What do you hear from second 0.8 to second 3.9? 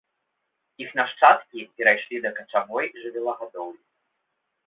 Іх нашчадкі перайшлі да качавой жывёлагадоўлі.